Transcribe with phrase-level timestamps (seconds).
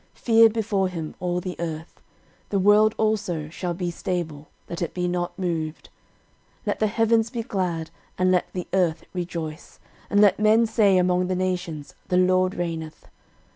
[0.15, 2.01] 13:016:030 Fear before him, all the earth:
[2.49, 5.89] the world also shall be stable, that it be not moved.
[6.61, 9.79] 13:016:031 Let the heavens be glad, and let the earth rejoice:
[10.09, 13.09] and let men say among the nations, The LORD reigneth.